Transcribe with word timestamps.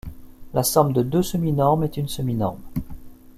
La 0.55 0.63
somme 0.63 0.93
de 0.93 1.03
deux 1.03 1.21
semi-normes 1.21 1.83
est 1.83 1.95
une 1.97 2.07
semi-norme. 2.07 2.63